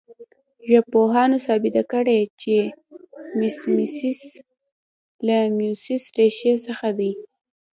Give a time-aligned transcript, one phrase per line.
[0.69, 2.55] ژبپوهانو ثابته کړې چې
[3.39, 4.21] میمیسیس
[5.27, 5.83] له میموس
[6.17, 7.11] ریښې څخه دی